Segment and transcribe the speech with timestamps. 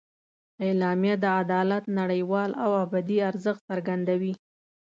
[0.63, 4.33] اعلامیه د عدالت نړیوال او ابدي ارزښت څرګندوي.